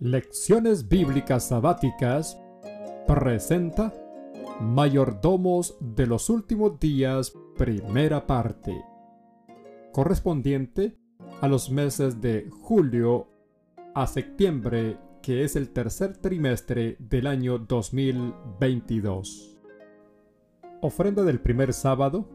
[0.00, 2.40] Lecciones Bíblicas Sabáticas
[3.08, 3.92] presenta
[4.60, 8.80] Mayordomos de los Últimos Días, primera parte,
[9.92, 10.96] correspondiente
[11.40, 13.26] a los meses de julio
[13.92, 19.58] a septiembre, que es el tercer trimestre del año 2022.
[20.80, 22.28] Ofrenda del primer sábado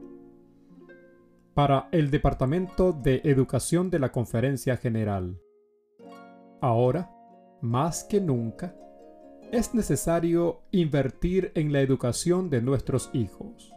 [1.54, 5.40] para el Departamento de Educación de la Conferencia General.
[6.60, 7.13] Ahora,
[7.64, 8.76] más que nunca,
[9.52, 13.72] es necesario invertir en la educación de nuestros hijos.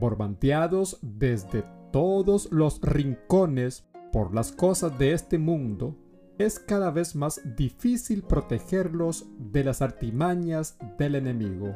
[0.00, 5.96] Borbanteados desde todos los rincones por las cosas de este mundo,
[6.38, 11.74] es cada vez más difícil protegerlos de las artimañas del enemigo.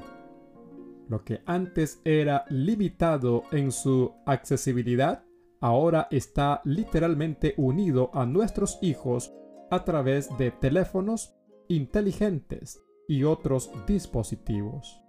[1.08, 5.24] Lo que antes era limitado en su accesibilidad,
[5.60, 9.32] ahora está literalmente unido a nuestros hijos
[9.70, 11.34] a través de teléfonos
[11.68, 15.00] inteligentes y otros dispositivos.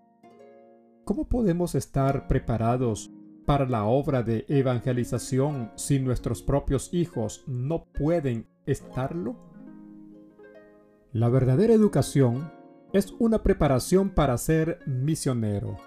[1.03, 3.11] ¿Cómo podemos estar preparados
[3.45, 9.37] para la obra de evangelización si nuestros propios hijos no pueden estarlo?
[11.13, 12.51] La verdadera educación
[12.93, 15.77] es una preparación para ser misionero.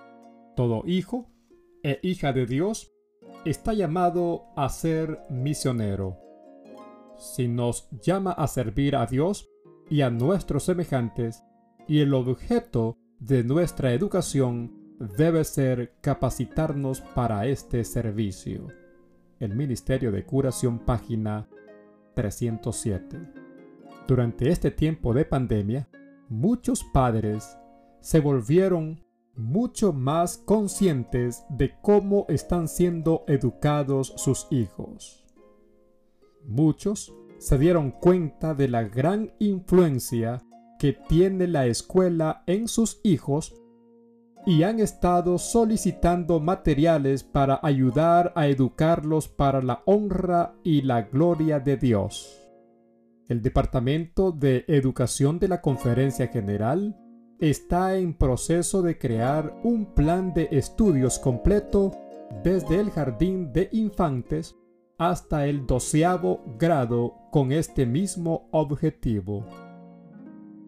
[0.56, 1.30] Todo hijo
[1.82, 2.92] e hija de Dios
[3.44, 6.29] está llamado a ser misionero
[7.20, 9.48] si nos llama a servir a Dios
[9.88, 11.42] y a nuestros semejantes,
[11.86, 18.68] y el objeto de nuestra educación debe ser capacitarnos para este servicio.
[19.38, 21.48] El Ministerio de Curación, página
[22.14, 23.18] 307.
[24.06, 25.88] Durante este tiempo de pandemia,
[26.28, 27.56] muchos padres
[28.00, 29.04] se volvieron
[29.36, 35.24] mucho más conscientes de cómo están siendo educados sus hijos.
[36.46, 40.42] Muchos se dieron cuenta de la gran influencia
[40.78, 43.54] que tiene la escuela en sus hijos
[44.46, 51.60] y han estado solicitando materiales para ayudar a educarlos para la honra y la gloria
[51.60, 52.48] de Dios.
[53.28, 56.96] El Departamento de Educación de la Conferencia General
[57.38, 61.92] está en proceso de crear un plan de estudios completo
[62.42, 64.56] desde el jardín de infantes
[65.00, 69.46] hasta el doceavo grado con este mismo objetivo.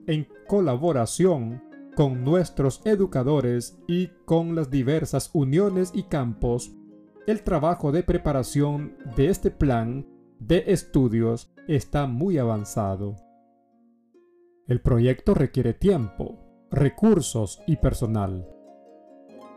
[0.07, 1.63] En colaboración
[1.95, 6.73] con nuestros educadores y con las diversas uniones y campos,
[7.27, 10.07] el trabajo de preparación de este plan
[10.39, 13.17] de estudios está muy avanzado.
[14.67, 16.39] El proyecto requiere tiempo,
[16.71, 18.49] recursos y personal.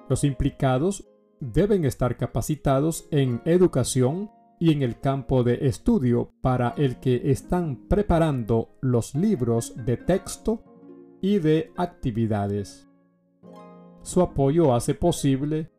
[0.09, 1.07] Los implicados
[1.39, 7.87] deben estar capacitados en educación y en el campo de estudio para el que están
[7.87, 10.63] preparando los libros de texto
[11.21, 12.87] y de actividades.
[14.01, 15.71] Su apoyo hace posible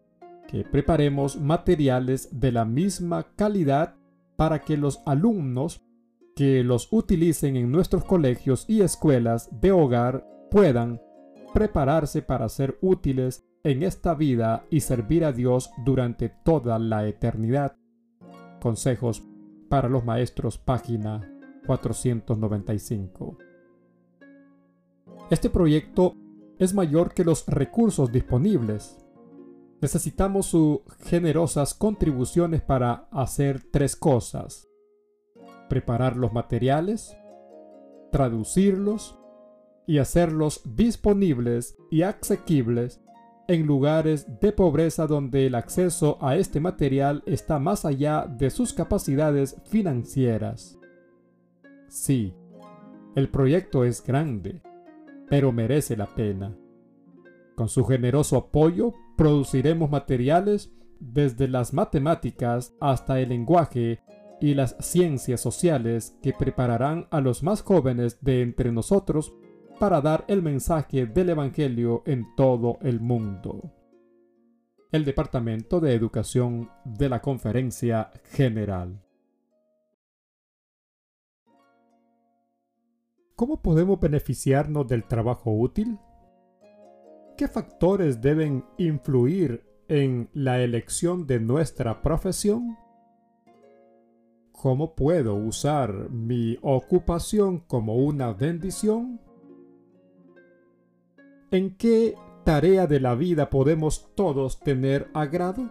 [0.49, 3.95] que preparemos materiales de la misma calidad
[4.37, 5.83] para que los alumnos
[6.35, 11.01] que los utilicen en nuestros colegios y escuelas de hogar puedan
[11.55, 17.77] prepararse para ser útiles en esta vida y servir a Dios durante toda la eternidad.
[18.61, 19.23] Consejos
[19.69, 21.21] para los maestros, página
[21.67, 23.39] 495.
[25.31, 26.15] Este proyecto
[26.59, 28.99] es mayor que los recursos disponibles.
[29.81, 34.69] Necesitamos sus generosas contribuciones para hacer tres cosas.
[35.69, 37.17] Preparar los materiales,
[38.11, 39.19] traducirlos
[39.87, 43.01] y hacerlos disponibles y asequibles
[43.49, 48.73] en lugares de pobreza donde el acceso a este material está más allá de sus
[48.73, 50.79] capacidades financieras.
[51.89, 52.35] Sí,
[53.15, 54.63] el proyecto es grande,
[55.29, 56.57] pero merece la pena.
[57.55, 64.01] Con su generoso apoyo produciremos materiales desde las matemáticas hasta el lenguaje
[64.41, 69.33] y las ciencias sociales que prepararán a los más jóvenes de entre nosotros
[69.79, 73.73] para dar el mensaje del Evangelio en todo el mundo.
[74.91, 79.03] El Departamento de Educación de la Conferencia General.
[83.35, 85.99] ¿Cómo podemos beneficiarnos del trabajo útil?
[87.37, 92.79] ¿Qué factores deben influir en la elección de nuestra profesión?
[94.53, 99.26] ¿Cómo puedo usar mi ocupación como una bendición?
[101.57, 105.71] ¿En qué tarea de la vida podemos todos tener agrado?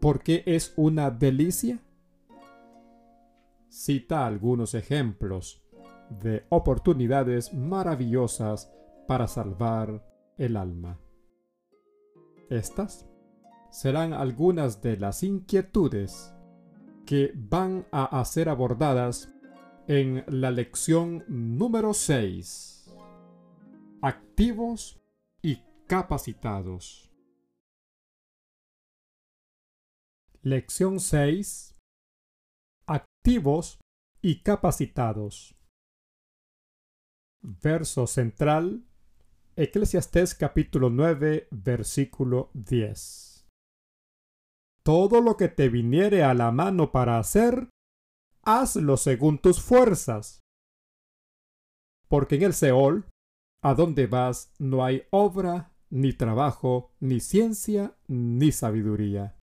[0.00, 1.82] ¿Porque es una delicia?
[3.68, 5.62] Cita algunos ejemplos
[6.08, 8.72] de oportunidades maravillosas
[9.06, 10.02] para salvar
[10.38, 10.98] el alma.
[12.48, 13.06] Estas
[13.70, 16.32] serán algunas de las inquietudes
[17.04, 19.30] que van a ser abordadas
[19.88, 22.75] en la lección número 6.
[24.02, 25.00] Activos
[25.40, 27.10] y capacitados.
[30.42, 31.74] Lección 6.
[32.86, 33.80] Activos
[34.20, 35.56] y capacitados.
[37.40, 38.84] Verso central.
[39.56, 43.48] Eclesiastés capítulo 9, versículo 10.
[44.82, 47.70] Todo lo que te viniere a la mano para hacer,
[48.42, 50.42] hazlo según tus fuerzas.
[52.08, 53.10] Porque en el Seol,
[53.62, 59.36] a donde vas, no hay obra, ni trabajo, ni ciencia, ni sabiduría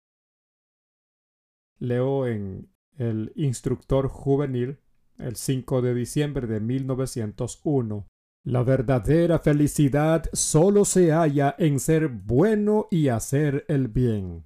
[1.82, 4.78] leo en El Instructor Juvenil
[5.18, 8.08] el 5 de diciembre de 1901.
[8.44, 14.46] La verdadera felicidad solo se halla en ser bueno y hacer el bien.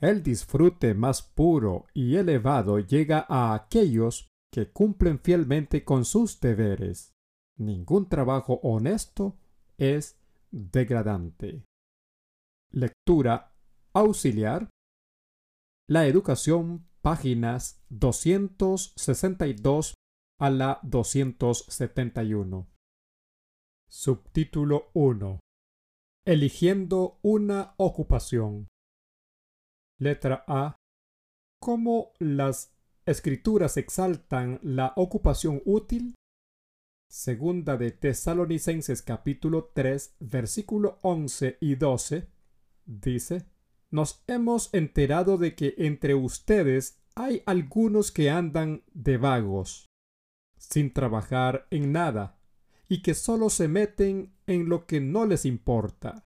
[0.00, 7.14] El disfrute más puro y elevado llega a aquellos que cumplen fielmente con sus deberes.
[7.58, 9.36] Ningún trabajo honesto
[9.78, 10.18] es
[10.50, 11.64] degradante.
[12.72, 13.52] Lectura
[13.94, 14.68] auxiliar
[15.88, 19.94] la educación, páginas 262
[20.40, 22.66] a la 271.
[23.88, 25.38] Subtítulo 1.
[26.26, 28.66] Eligiendo una ocupación.
[29.98, 30.76] Letra A.
[31.62, 32.76] ¿Cómo las
[33.06, 36.16] escrituras exaltan la ocupación útil?
[37.08, 42.28] Segunda de Tesalonicenses capítulo 3 versículo 11 y 12
[42.84, 43.46] dice
[43.90, 49.86] nos hemos enterado de que entre ustedes hay algunos que andan de vagos,
[50.58, 52.38] sin trabajar en nada,
[52.88, 56.24] y que solo se meten en lo que no les importa.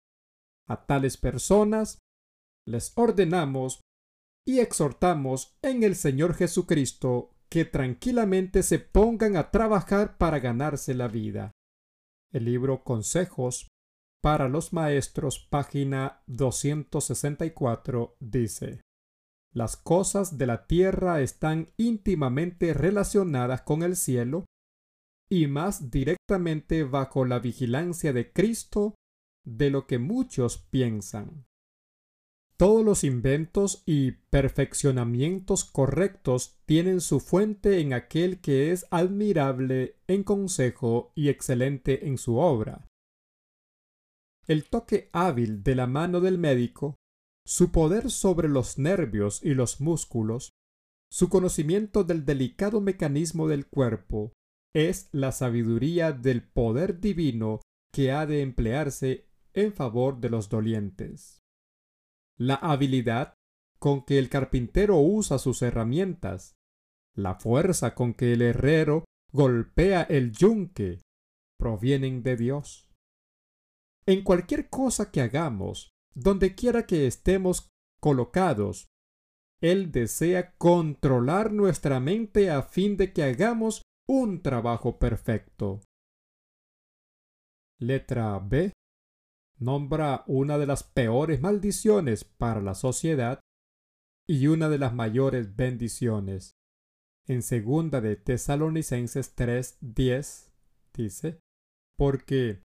[0.67, 1.99] A tales personas
[2.67, 3.81] les ordenamos
[4.45, 11.07] y exhortamos en el Señor Jesucristo que tranquilamente se pongan a trabajar para ganarse la
[11.07, 11.53] vida.
[12.33, 13.69] El libro Consejos
[14.23, 18.81] para los maestros, página 264, dice,
[19.53, 24.47] Las cosas de la tierra están íntimamente relacionadas con el cielo
[25.31, 28.95] y más directamente bajo la vigilancia de Cristo
[29.45, 31.45] de lo que muchos piensan.
[32.63, 40.23] Todos los inventos y perfeccionamientos correctos tienen su fuente en aquel que es admirable en
[40.23, 42.87] consejo y excelente en su obra
[44.47, 46.95] el toque hábil de la mano del médico,
[47.45, 50.53] su poder sobre los nervios y los músculos,
[51.11, 54.33] su conocimiento del delicado mecanismo del cuerpo,
[54.73, 57.61] es la sabiduría del poder divino
[57.93, 61.42] que ha de emplearse en favor de los dolientes.
[62.45, 63.35] La habilidad
[63.79, 66.57] con que el carpintero usa sus herramientas,
[67.15, 71.03] la fuerza con que el herrero golpea el yunque,
[71.57, 72.91] provienen de Dios.
[74.07, 77.69] En cualquier cosa que hagamos, donde quiera que estemos
[78.01, 78.89] colocados,
[79.61, 85.81] Él desea controlar nuestra mente a fin de que hagamos un trabajo perfecto.
[87.79, 88.73] Letra B.
[89.63, 93.41] Nombra una de las peores maldiciones para la sociedad
[94.29, 96.57] y una de las mayores bendiciones.
[97.29, 100.51] En segunda de Tesalonicenses 3:10
[100.93, 101.39] dice,
[101.97, 102.63] porque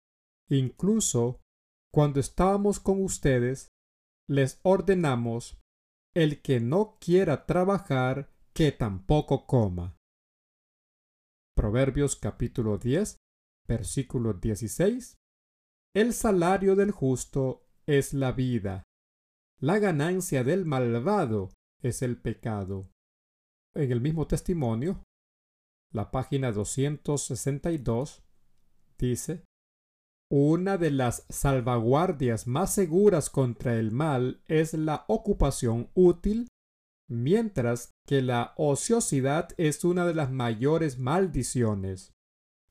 [0.49, 1.41] Incluso
[1.91, 3.69] cuando estábamos con ustedes,
[4.29, 5.59] les ordenamos,
[6.15, 9.97] el que no quiera trabajar, que tampoco coma.
[11.55, 13.17] Proverbios capítulo 10,
[13.67, 15.15] versículo 16.
[15.95, 18.81] El salario del justo es la vida.
[19.59, 21.51] La ganancia del malvado
[21.83, 22.89] es el pecado.
[23.75, 25.03] En el mismo testimonio,
[25.93, 28.23] la página 262
[28.97, 29.43] dice,
[30.31, 36.47] una de las salvaguardias más seguras contra el mal es la ocupación útil,
[37.07, 42.13] mientras que la ociosidad es una de las mayores maldiciones,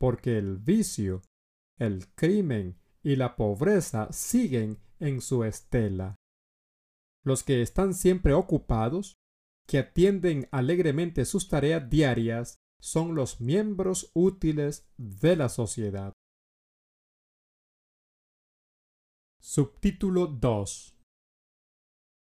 [0.00, 1.23] porque el vicio,
[1.79, 6.16] el crimen y la pobreza siguen en su estela.
[7.25, 9.16] Los que están siempre ocupados,
[9.66, 16.12] que atienden alegremente sus tareas diarias, son los miembros útiles de la sociedad.
[19.40, 20.97] Subtítulo 2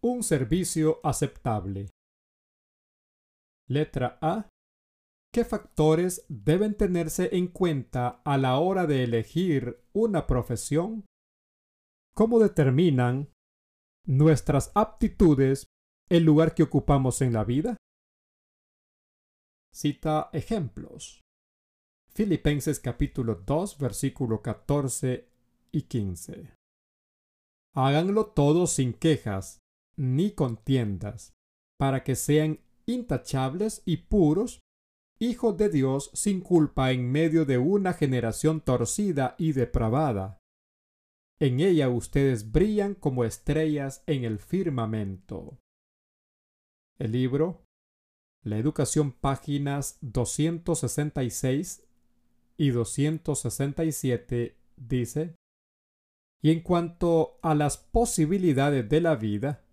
[0.04, 1.90] Un servicio aceptable.
[3.68, 4.50] Letra A.
[5.34, 11.06] ¿Qué factores deben tenerse en cuenta a la hora de elegir una profesión?
[12.14, 13.30] ¿Cómo determinan
[14.06, 15.68] nuestras aptitudes
[16.10, 17.78] el lugar que ocupamos en la vida?
[19.74, 21.22] Cita ejemplos.
[22.14, 25.30] Filipenses capítulo 2 versículo 14
[25.72, 26.54] y 15.
[27.74, 29.60] Háganlo todo sin quejas
[29.96, 31.32] ni contiendas,
[31.80, 34.60] para que sean intachables y puros,
[35.22, 40.40] hijos de Dios sin culpa en medio de una generación torcida y depravada.
[41.40, 45.60] En ella ustedes brillan como estrellas en el firmamento.
[46.98, 47.62] El libro
[48.44, 51.84] La Educación páginas 266
[52.58, 55.36] y 267 dice,
[56.42, 59.64] y en cuanto a las posibilidades de la vida,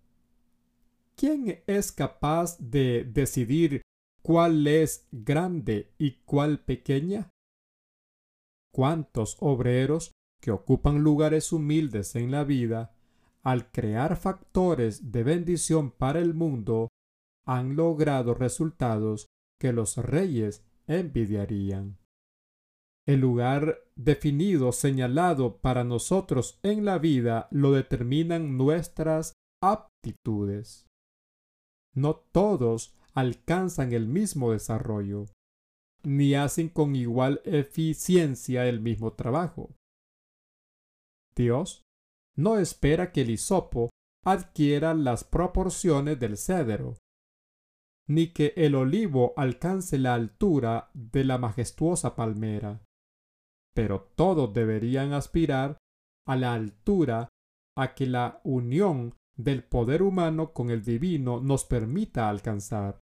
[1.15, 3.81] ¿quién es capaz de decidir
[4.21, 7.29] cuál es grande y cuál pequeña?
[8.71, 10.11] ¿Cuántos obreros
[10.41, 12.95] que ocupan lugares humildes en la vida,
[13.43, 16.89] al crear factores de bendición para el mundo,
[17.45, 19.27] han logrado resultados
[19.59, 21.97] que los reyes envidiarían?
[23.07, 29.33] El lugar definido, señalado para nosotros en la vida, lo determinan nuestras
[29.63, 30.85] aptitudes.
[31.95, 35.25] No todos alcanzan el mismo desarrollo,
[36.03, 39.71] ni hacen con igual eficiencia el mismo trabajo.
[41.35, 41.83] Dios
[42.37, 43.89] no espera que el hisopo
[44.25, 46.97] adquiera las proporciones del cedro,
[48.07, 52.81] ni que el olivo alcance la altura de la majestuosa palmera
[53.79, 55.77] pero todos deberían aspirar
[56.27, 57.29] a la altura
[57.77, 62.99] a que la unión del poder humano con el divino nos permita alcanzar.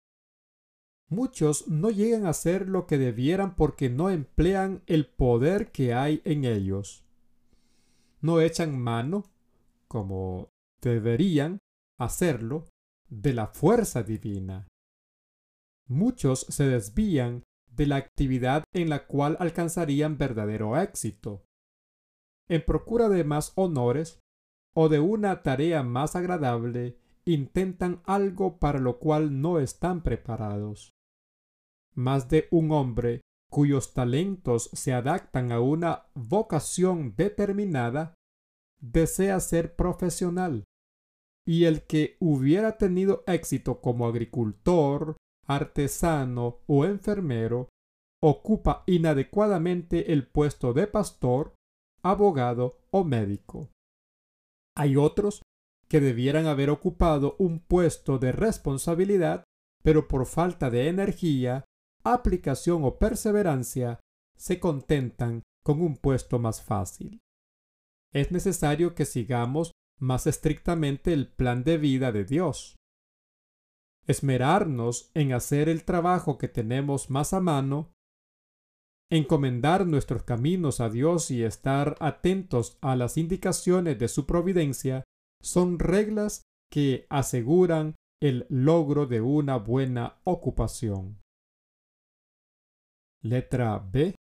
[1.08, 6.22] Muchos no llegan a ser lo que debieran porque no emplean el poder que hay
[6.24, 7.04] en ellos.
[8.20, 9.24] No echan mano,
[9.86, 10.48] como
[10.80, 11.58] deberían
[11.98, 12.66] hacerlo,
[13.08, 14.66] de la fuerza divina.
[15.86, 21.44] Muchos se desvían de la actividad en la cual alcanzarían verdadero éxito.
[22.48, 24.20] En procura de más honores
[24.74, 30.92] o de una tarea más agradable, intentan algo para lo cual no están preparados.
[31.94, 38.14] Más de un hombre cuyos talentos se adaptan a una vocación determinada,
[38.80, 40.64] desea ser profesional,
[41.46, 45.16] y el que hubiera tenido éxito como agricultor,
[45.46, 47.68] artesano o enfermero
[48.20, 51.54] ocupa inadecuadamente el puesto de pastor,
[52.02, 53.70] abogado o médico.
[54.76, 55.42] Hay otros
[55.94, 59.44] que debieran haber ocupado un puesto de responsabilidad,
[59.84, 61.66] pero por falta de energía,
[62.02, 64.00] aplicación o perseverancia,
[64.36, 67.20] se contentan con un puesto más fácil.
[68.12, 69.70] Es necesario que sigamos
[70.00, 72.74] más estrictamente el plan de vida de Dios
[74.08, 77.92] esmerarnos en hacer el trabajo que tenemos más a mano,
[79.12, 85.04] encomendar nuestros caminos a Dios y estar atentos a las indicaciones de su providencia
[85.44, 91.20] son reglas que aseguran el logro de una buena ocupación.
[93.22, 94.14] Letra B.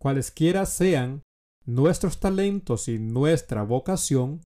[0.00, 1.22] Cualesquiera sean
[1.64, 4.42] nuestros talentos y nuestra vocación,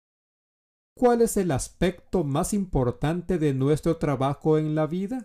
[1.01, 5.25] ¿Cuál es el aspecto más importante de nuestro trabajo en la vida?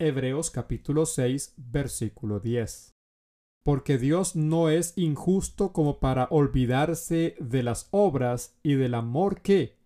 [0.00, 2.92] Hebreos capítulo 6 versículo 10.
[3.64, 9.76] Porque Dios no es injusto como para olvidarse de las obras y del amor que,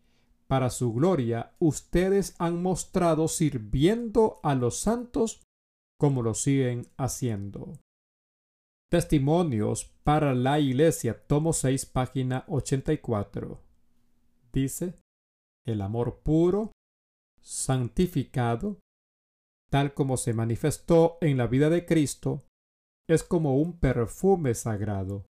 [0.46, 5.42] para su gloria, ustedes han mostrado sirviendo a los santos
[5.98, 7.72] como lo siguen haciendo.
[8.90, 13.64] Testimonios para la Iglesia, tomo 6, página 84
[14.54, 14.94] dice,
[15.66, 16.72] el amor puro,
[17.42, 18.78] santificado,
[19.70, 22.44] tal como se manifestó en la vida de Cristo,
[23.08, 25.26] es como un perfume sagrado,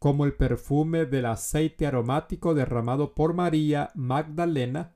[0.00, 4.94] como el perfume del aceite aromático derramado por María Magdalena,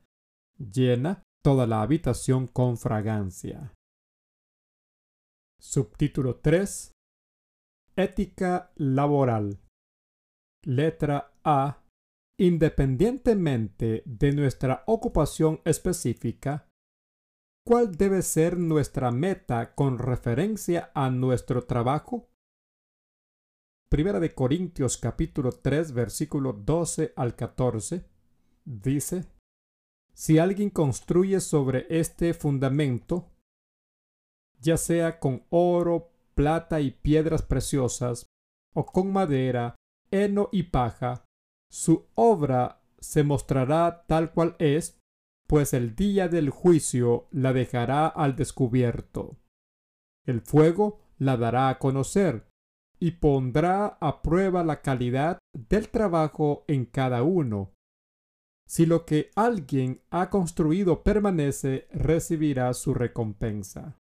[0.59, 3.73] llena toda la habitación con fragancia.
[5.59, 6.93] Subtítulo 3
[7.97, 9.61] Ética laboral.
[10.65, 11.81] Letra A
[12.41, 16.70] Independientemente de nuestra ocupación específica,
[17.71, 22.29] ¿cuál debe ser nuestra meta con referencia a nuestro trabajo?
[23.89, 28.05] Primera de Corintios capítulo 3 versículo 12 al 14
[28.65, 29.25] dice,
[30.13, 33.31] Si alguien construye sobre este fundamento,
[34.59, 38.27] ya sea con oro, plata y piedras preciosas,
[38.75, 39.77] o con madera,
[40.11, 41.25] heno y paja,
[41.71, 45.00] su obra se mostrará tal cual es,
[45.51, 49.37] pues el día del juicio la dejará al descubierto.
[50.25, 52.47] El fuego la dará a conocer
[53.01, 57.75] y pondrá a prueba la calidad del trabajo en cada uno.
[58.69, 63.99] Si lo que alguien ha construido permanece, recibirá su recompensa.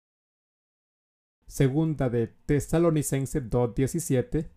[1.46, 4.48] Segunda de Tesalonicenses 2.17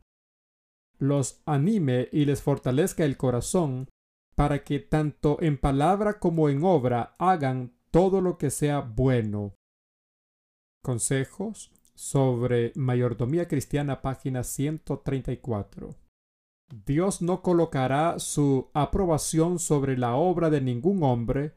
[1.00, 3.89] los anime y les fortalezca el corazón
[4.38, 9.56] para que tanto en palabra como en obra hagan todo lo que sea bueno.
[10.84, 15.96] Consejos sobre mayordomía cristiana, página 134.
[16.86, 21.56] Dios no colocará su aprobación sobre la obra de ningún hombre,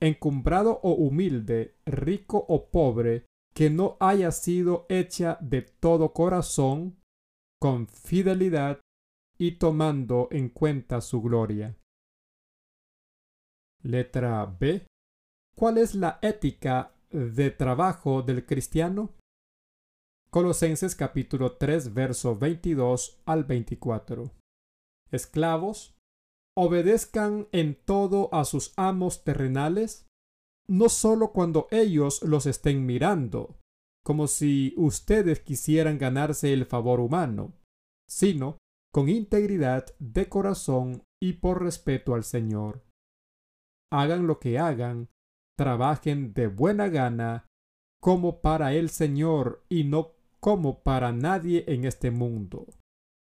[0.00, 6.98] encumbrado o humilde, rico o pobre, que no haya sido hecha de todo corazón,
[7.60, 8.80] con fidelidad
[9.38, 11.76] y tomando en cuenta su gloria.
[13.82, 14.86] Letra B.
[15.56, 19.14] ¿Cuál es la ética de trabajo del cristiano?
[20.30, 24.30] Colosenses capítulo 3 verso 22 al 24.
[25.10, 25.96] Esclavos,
[26.56, 30.06] obedezcan en todo a sus amos terrenales,
[30.68, 33.58] no solo cuando ellos los estén mirando,
[34.04, 37.54] como si ustedes quisieran ganarse el favor humano,
[38.06, 38.58] sino
[38.92, 42.82] con integridad de corazón y por respeto al Señor.
[43.92, 45.08] Hagan lo que hagan,
[45.56, 47.46] trabajen de buena gana,
[48.00, 52.66] como para el Señor y no como para nadie en este mundo,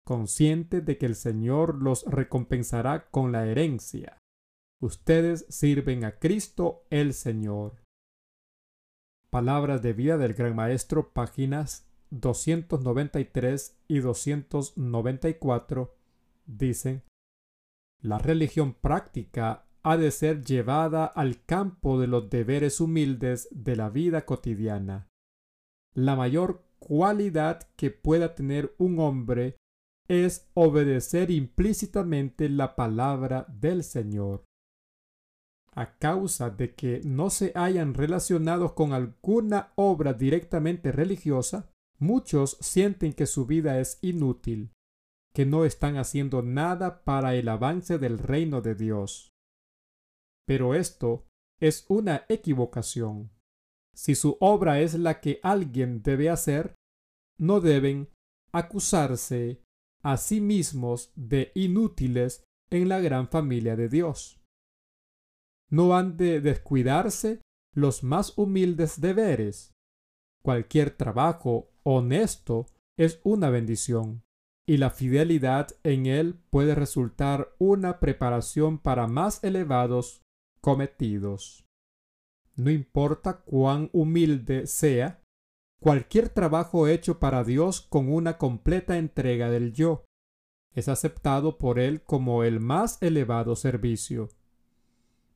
[0.06, 4.20] consciente de que el Señor los recompensará con la herencia.
[4.82, 7.82] Ustedes sirven a Cristo el Señor.
[9.30, 15.96] Palabras de vida del Gran Maestro, páginas 293 y 294,
[16.46, 17.04] dicen,
[18.02, 23.90] La religión práctica ha de ser llevada al campo de los deberes humildes de la
[23.90, 25.08] vida cotidiana.
[25.94, 29.58] La mayor cualidad que pueda tener un hombre
[30.08, 34.44] es obedecer implícitamente la palabra del Señor
[35.80, 43.14] a causa de que no se hayan relacionado con alguna obra directamente religiosa, muchos sienten
[43.14, 44.74] que su vida es inútil,
[45.34, 49.32] que no están haciendo nada para el avance del reino de Dios.
[50.50, 51.28] Pero esto
[51.62, 53.30] es una equivocación.
[53.96, 56.74] Si su obra es la que alguien debe hacer,
[57.38, 58.10] no deben
[58.52, 59.62] acusarse
[60.04, 64.40] a sí mismos de inútiles en la gran familia de Dios
[65.70, 67.42] no han de descuidarse
[67.76, 69.74] los más humildes deberes.
[70.44, 72.66] Cualquier trabajo honesto
[72.98, 74.24] es una bendición,
[74.68, 80.22] y la fidelidad en él puede resultar una preparación para más elevados
[80.62, 81.66] cometidos.
[82.56, 85.22] No importa cuán humilde sea,
[85.80, 90.06] cualquier trabajo hecho para Dios con una completa entrega del yo
[90.76, 94.30] es aceptado por él como el más elevado servicio.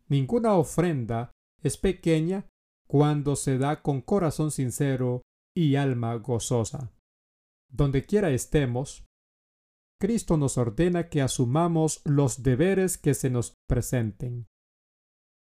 [0.08, 1.32] Ninguna ofrenda
[1.62, 2.46] es pequeña
[2.88, 5.22] cuando se da con corazón sincero
[5.56, 6.92] y alma gozosa.
[7.72, 9.06] Donde quiera estemos,
[10.00, 14.48] Cristo nos ordena que asumamos los deberes que se nos presenten.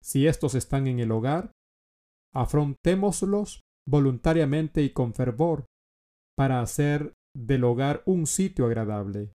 [0.03, 1.53] Si estos están en el hogar,
[2.33, 5.67] afrontémoslos voluntariamente y con fervor,
[6.37, 9.33] para hacer del hogar un sitio agradable.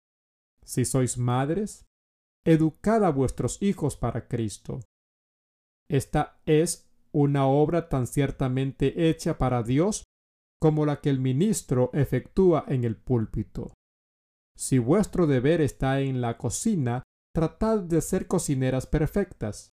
[0.63, 1.85] Si sois madres,
[2.45, 4.79] educad a vuestros hijos para Cristo.
[5.89, 10.03] Esta es una obra tan ciertamente hecha para Dios
[10.59, 13.73] como la que el ministro efectúa en el púlpito.
[14.57, 19.74] Si vuestro deber está en la cocina, tratad de ser cocineras perfectas.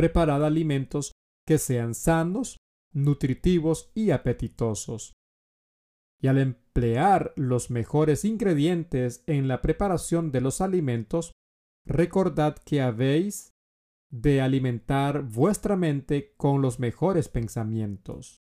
[0.00, 1.12] Preparad alimentos
[1.46, 2.56] que sean sanos,
[2.90, 5.12] nutritivos y apetitosos.
[6.22, 11.32] Y al emplear los mejores ingredientes en la preparación de los alimentos,
[11.84, 13.50] recordad que habéis
[14.10, 18.40] de alimentar vuestra mente con los mejores pensamientos.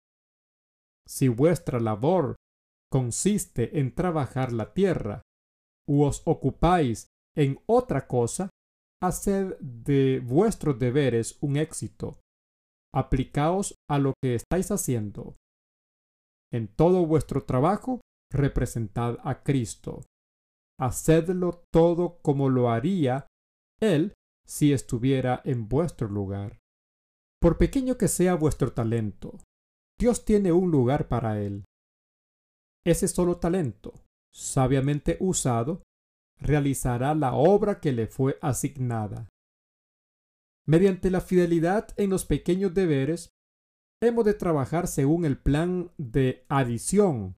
[1.05, 2.37] Si vuestra labor
[2.89, 5.23] consiste en trabajar la tierra,
[5.85, 8.49] u os ocupáis en otra cosa,
[9.01, 12.19] haced de vuestros deberes un éxito.
[12.93, 15.35] Aplicaos a lo que estáis haciendo.
[16.51, 20.01] En todo vuestro trabajo, representad a Cristo.
[20.79, 23.27] Hacedlo todo como lo haría
[23.79, 24.13] Él
[24.47, 26.57] si estuviera en vuestro lugar.
[27.39, 29.37] Por pequeño que sea vuestro talento,
[29.99, 31.65] Dios tiene un lugar para él.
[32.85, 33.93] Ese solo talento,
[34.33, 35.83] sabiamente usado,
[36.39, 39.29] realizará la obra que le fue asignada.
[40.65, 43.31] Mediante la fidelidad en los pequeños deberes,
[44.01, 47.37] hemos de trabajar según el plan de adición,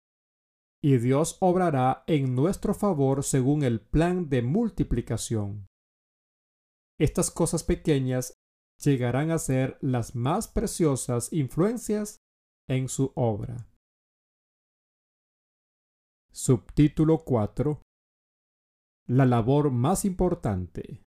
[0.83, 5.67] y Dios obrará en nuestro favor según el plan de multiplicación.
[6.99, 8.33] Estas cosas pequeñas
[8.83, 12.17] llegarán a ser las más preciosas influencias
[12.67, 13.67] en su obra.
[16.31, 17.81] Subtítulo 4
[19.07, 21.01] La labor más importante.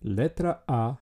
[0.00, 1.00] Letra A.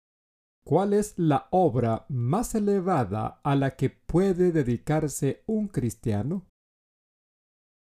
[0.64, 6.46] ¿Cuál es la obra más elevada a la que puede dedicarse un cristiano?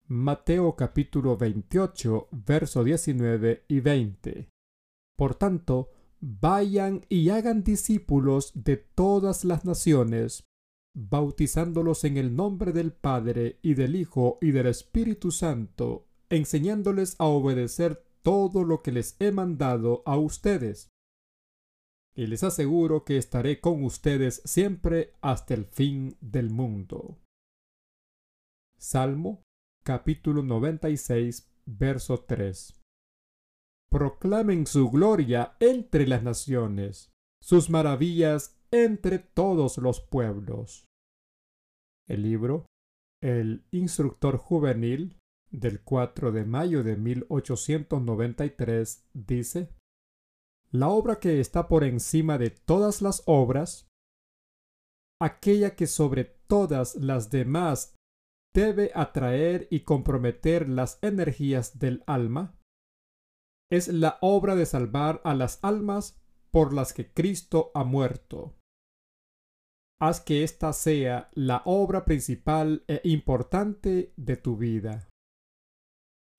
[0.08, 4.50] Mateo capítulo 28, verso 19 y 20.
[5.17, 10.44] Por tanto, vayan y hagan discípulos de todas las naciones,
[10.94, 17.26] bautizándolos en el nombre del Padre y del Hijo y del Espíritu Santo, enseñándoles a
[17.26, 20.89] obedecer todo lo que les he mandado a ustedes.
[22.15, 27.20] Y les aseguro que estaré con ustedes siempre hasta el fin del mundo.
[28.78, 29.44] Salmo
[29.84, 32.82] capítulo 96 verso 3
[33.91, 40.88] proclamen su gloria entre las naciones, sus maravillas entre todos los pueblos.
[42.08, 42.65] El libro
[43.22, 45.20] El Instructor Juvenil
[45.52, 49.70] del 4 de mayo de 1893 dice,
[50.72, 53.88] La obra que está por encima de todas las obras,
[55.22, 57.96] aquella que sobre todas las demás
[58.54, 62.58] debe atraer y comprometer las energías del alma,
[63.72, 66.20] es la obra de salvar a las almas
[66.52, 68.58] por las que Cristo ha muerto.
[70.02, 75.11] Haz que ésta sea la obra principal e importante de tu vida.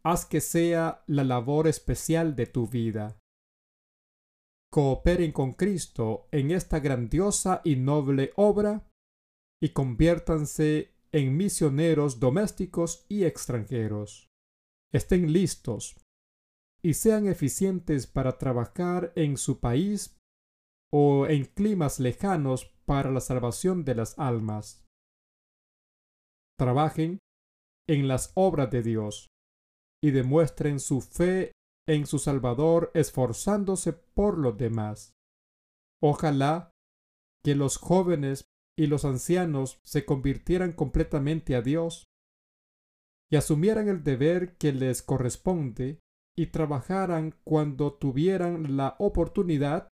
[0.04, 3.20] Haz que sea la labor especial de tu vida.
[4.72, 8.90] Cooperen con Cristo en esta grandiosa y noble obra
[9.62, 14.28] y conviértanse en misioneros domésticos y extranjeros.
[14.92, 15.96] Estén listos
[16.82, 20.18] y sean eficientes para trabajar en su país
[20.92, 24.84] o en climas lejanos para la salvación de las almas.
[26.58, 27.20] Trabajen
[27.88, 29.31] en las obras de Dios
[30.02, 31.52] y demuestren su fe
[31.88, 35.14] en su Salvador esforzándose por los demás.
[36.02, 36.72] Ojalá
[37.44, 38.44] que los jóvenes
[38.78, 42.06] y los ancianos se convirtieran completamente a Dios
[43.30, 46.00] y asumieran el deber que les corresponde
[46.36, 49.88] y trabajaran cuando tuvieran la oportunidad,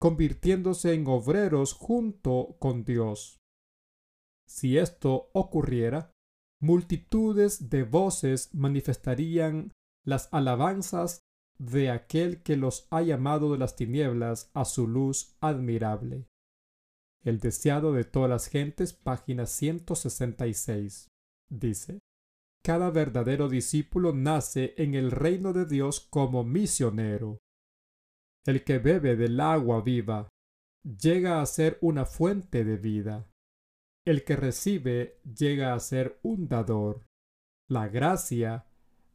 [0.00, 3.40] convirtiéndose en obreros junto con Dios.
[4.46, 6.13] Si esto ocurriera,
[6.64, 9.72] multitudes de voces manifestarían
[10.02, 11.20] las alabanzas
[11.58, 16.26] de aquel que los ha llamado de las tinieblas a su luz admirable.
[17.22, 21.10] El deseado de todas las gentes, página 166,
[21.50, 21.98] dice,
[22.62, 27.40] cada verdadero discípulo nace en el reino de Dios como misionero.
[28.46, 30.28] El que bebe del agua viva
[30.82, 33.30] llega a ser una fuente de vida.
[34.06, 37.06] El que recibe llega a ser un dador.
[37.68, 38.66] La gracia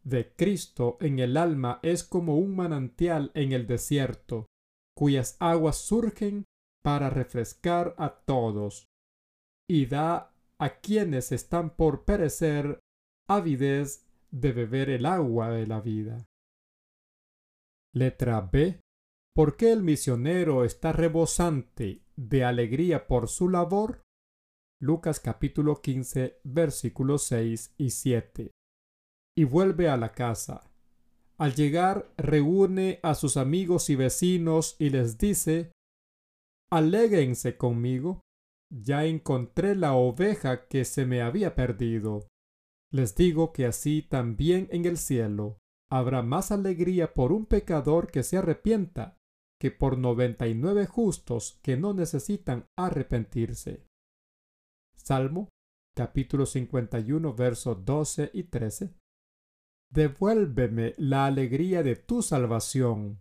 [0.04, 4.47] de Cristo en el alma es como un manantial en el desierto,
[4.95, 6.45] cuyas aguas surgen
[6.84, 8.88] para refrescar a todos,
[9.69, 12.80] y da a quienes están por perecer
[13.30, 16.25] avidez de beber el agua de la vida.
[17.93, 18.82] Letra B.
[19.36, 24.02] ¿Por qué el misionero está rebosante de alegría por su labor?
[24.82, 28.52] Lucas capítulo 15 versículos 6 y 7.
[29.36, 30.72] Y vuelve a la casa.
[31.38, 35.74] Al llegar reúne a sus amigos y vecinos y les dice,
[36.72, 38.22] Alégrense conmigo,
[38.72, 42.30] ya encontré la oveja que se me había perdido.
[42.89, 45.58] Les digo que así también en el cielo
[45.92, 49.18] habrá más alegría por un pecador que se arrepienta
[49.60, 53.88] que por noventa y nueve justos que no necesitan arrepentirse.
[55.10, 55.50] Salmo
[55.98, 58.93] capítulo 51 versos 12 y 13.
[59.91, 63.19] Devuélveme la alegría de tu salvación,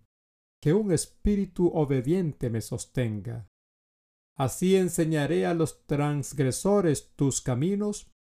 [0.63, 3.49] que un espíritu obediente me sostenga.
[4.37, 8.11] Así enseñaré a los transgresores tus caminos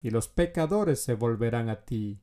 [0.00, 2.22] y los pecadores se volverán a ti.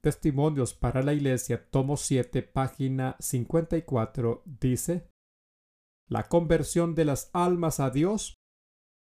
[0.00, 5.10] Testimonios para la Iglesia, tomo 7, página 54, dice,
[6.08, 8.38] La conversión de las almas a Dios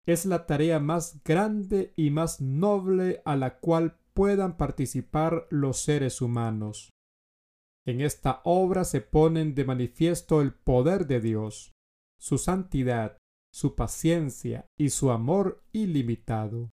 [0.08, 6.22] es la tarea más grande y más noble a la cual puedan participar los seres
[6.22, 6.88] humanos.
[7.86, 11.72] En esta obra se ponen de manifiesto el poder de Dios,
[12.18, 13.18] su santidad,
[13.52, 16.70] su paciencia y su amor ilimitado.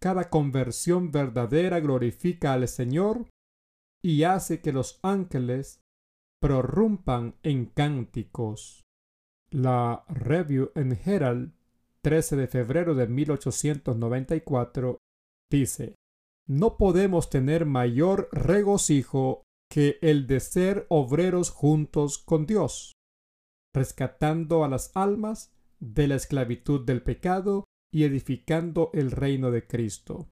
[0.00, 3.28] Cada conversión verdadera glorifica al Señor
[4.02, 5.80] y hace que los ángeles
[6.40, 8.82] prorrumpan en cánticos.
[9.50, 11.57] La Review en Herald
[12.02, 14.98] 13 de febrero de 1894
[15.50, 15.96] dice,
[16.46, 22.94] No podemos tener mayor regocijo que el de ser obreros juntos con Dios,
[23.74, 30.28] rescatando a las almas de la esclavitud del pecado y edificando el reino de Cristo.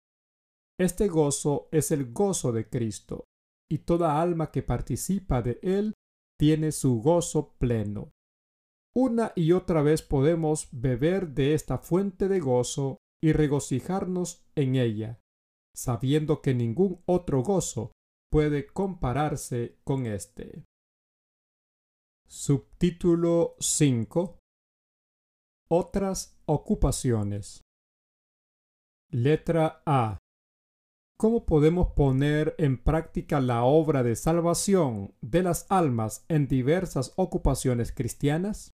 [0.79, 3.25] Este gozo es el gozo de Cristo,
[3.71, 5.93] y toda alma que participa de él
[6.39, 8.11] tiene su gozo pleno.
[8.95, 15.19] Una y otra vez podemos beber de esta fuente de gozo y regocijarnos en ella,
[15.75, 17.91] sabiendo que ningún otro gozo
[18.31, 20.65] puede compararse con este.
[22.27, 24.39] Subtítulo 5
[25.69, 27.61] Otras ocupaciones
[29.11, 30.19] Letra A
[31.17, 37.91] ¿Cómo podemos poner en práctica la obra de salvación de las almas en diversas ocupaciones
[37.91, 38.71] cristianas?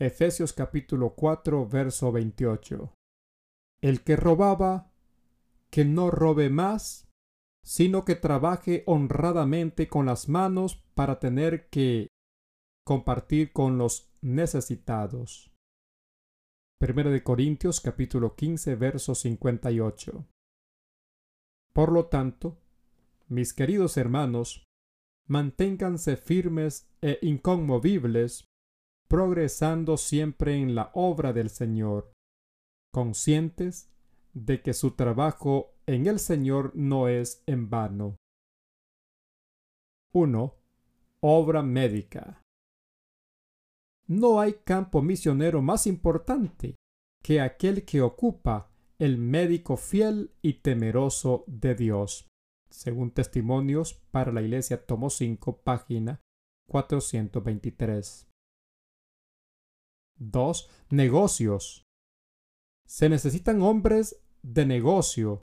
[0.00, 2.92] Efesios capítulo 4, verso 28.
[3.80, 4.92] El que robaba,
[5.70, 7.08] que no robe más,
[7.64, 12.08] sino que trabaje honradamente con las manos para tener que
[12.84, 15.52] compartir con los necesitados.
[16.80, 20.26] Primero de Corintios capítulo 15, verso 58.
[21.72, 22.58] Por lo tanto,
[23.28, 24.64] mis queridos hermanos,
[25.28, 28.44] manténganse firmes e inconmovibles
[29.08, 32.12] progresando siempre en la obra del Señor,
[32.92, 33.90] conscientes
[34.32, 38.16] de que su trabajo en el Señor no es en vano.
[40.12, 40.54] 1.
[41.20, 42.42] Obra médica.
[44.06, 46.76] No hay campo misionero más importante
[47.22, 52.28] que aquel que ocupa el médico fiel y temeroso de Dios.
[52.70, 56.20] Según Testimonios para la Iglesia, tomo 5, página
[56.68, 58.28] 423.
[60.16, 60.70] 2.
[60.90, 61.84] Negocios.
[62.86, 65.42] Se necesitan hombres de negocio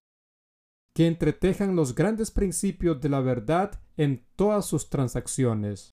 [0.96, 5.92] que entretejan los grandes principios de la verdad en todas sus transacciones.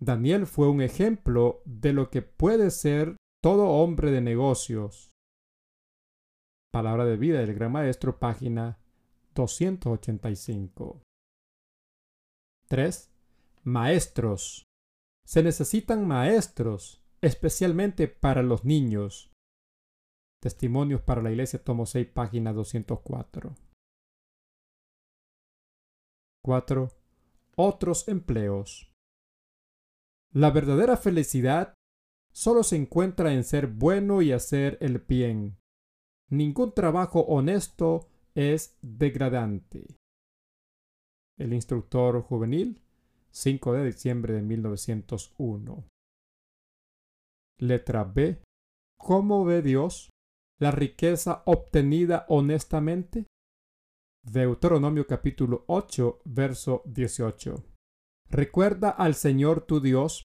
[0.00, 5.10] Daniel fue un ejemplo de lo que puede ser todo hombre de negocios.
[6.72, 8.78] Palabra de vida del Gran Maestro, página
[9.34, 11.02] 285.
[12.68, 13.12] 3.
[13.64, 14.64] Maestros.
[15.24, 19.30] Se necesitan maestros especialmente para los niños.
[20.42, 23.54] Testimonios para la Iglesia, tomo 6, página 204.
[26.44, 26.88] 4.
[27.56, 28.90] Otros empleos.
[30.32, 31.74] La verdadera felicidad
[32.32, 35.58] solo se encuentra en ser bueno y hacer el bien.
[36.28, 39.98] Ningún trabajo honesto es degradante.
[41.38, 42.82] El instructor juvenil,
[43.30, 45.91] 5 de diciembre de 1901.
[47.58, 48.42] Letra B.
[48.98, 50.10] ¿Cómo ve Dios
[50.60, 53.26] la riqueza obtenida honestamente?
[54.24, 57.64] Deuteronomio capítulo 8, verso 18.
[58.30, 60.24] Recuerda al Señor tu Dios,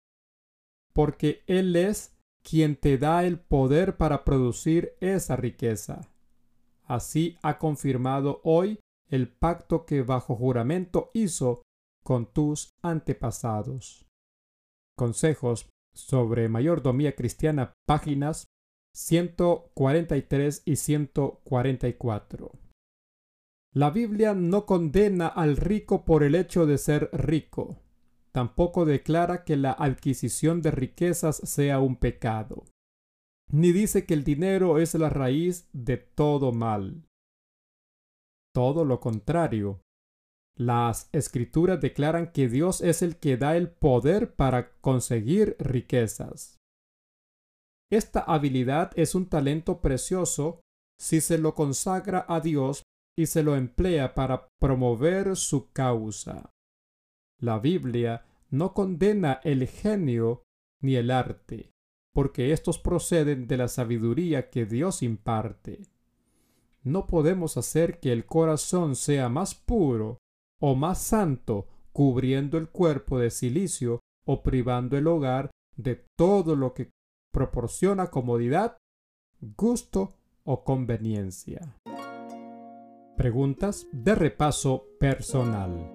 [0.94, 6.02] porque Él es quien te da el poder para producir esa riqueza.
[6.84, 8.80] Así ha confirmado hoy
[9.10, 11.62] el pacto que bajo juramento hizo
[12.04, 14.08] con tus antepasados.
[14.98, 18.48] Consejos sobre mayordomía cristiana, páginas
[18.94, 22.52] 143 y 144.
[23.74, 27.78] La Biblia no condena al rico por el hecho de ser rico.
[28.34, 32.66] Tampoco declara que la adquisición de riquezas sea un pecado.
[33.50, 37.06] Ni dice que el dinero es la raíz de todo mal.
[38.54, 39.82] Todo lo contrario.
[40.62, 46.60] Las escrituras declaran que Dios es el que da el poder para conseguir riquezas.
[47.92, 50.62] Esta habilidad es un talento precioso
[51.00, 52.84] si se lo consagra a Dios
[53.18, 56.52] y se lo emplea para promover su causa.
[57.40, 60.44] La Biblia no condena el genio
[60.80, 61.72] ni el arte,
[62.14, 65.88] porque estos proceden de la sabiduría que Dios imparte.
[66.84, 70.21] No podemos hacer que el corazón sea más puro
[70.62, 76.74] o más santo, cubriendo el cuerpo de silicio o privando el hogar de todo lo
[76.74, 76.92] que
[77.34, 78.78] proporciona comodidad,
[79.58, 81.76] gusto o conveniencia.
[83.18, 85.92] Preguntas de repaso personal.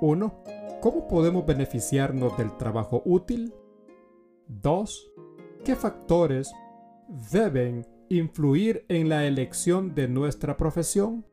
[0.00, 0.44] 1.
[0.80, 3.52] ¿Cómo podemos beneficiarnos del trabajo útil?
[4.48, 5.12] 2.
[5.64, 6.52] ¿Qué factores
[7.32, 11.26] deben influir en la elección de nuestra profesión?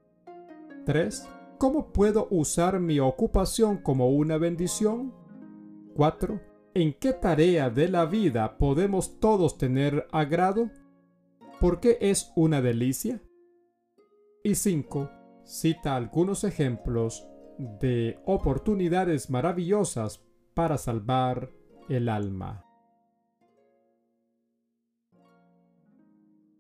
[0.86, 1.28] 3.
[1.64, 5.14] ¿Cómo puedo usar mi ocupación como una bendición?
[5.96, 6.42] 4.
[6.74, 10.70] ¿En qué tarea de la vida podemos todos tener agrado?
[11.62, 13.22] ¿Por qué es una delicia?
[14.44, 15.10] Y 5
[15.46, 17.26] cita algunos ejemplos
[17.80, 20.22] de oportunidades maravillosas
[20.54, 21.50] para salvar
[21.88, 22.66] el alma.